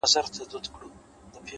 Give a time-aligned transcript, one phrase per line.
[0.01, 0.89] لم د انسان ارزښت زیاتوي